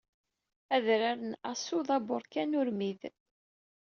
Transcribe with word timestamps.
Adrar 0.75 1.17
n 1.29 1.31
Aso 1.51 1.79
d 1.87 1.89
aburkan 1.95 2.57
urmid. 2.59 3.01